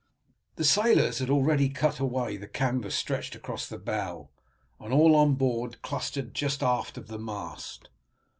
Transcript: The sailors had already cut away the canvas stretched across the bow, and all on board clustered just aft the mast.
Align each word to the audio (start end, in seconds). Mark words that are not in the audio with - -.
The 0.55 0.63
sailors 0.63 1.19
had 1.19 1.29
already 1.29 1.69
cut 1.69 1.99
away 1.99 2.35
the 2.35 2.47
canvas 2.47 2.95
stretched 2.95 3.35
across 3.35 3.67
the 3.69 3.77
bow, 3.77 4.31
and 4.79 4.91
all 4.91 5.15
on 5.15 5.35
board 5.35 5.79
clustered 5.83 6.33
just 6.33 6.63
aft 6.63 6.95
the 7.07 7.19
mast. 7.19 7.87